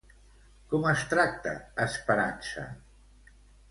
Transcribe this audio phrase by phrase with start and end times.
[0.71, 1.55] Com es tracta
[1.87, 2.69] Esperança?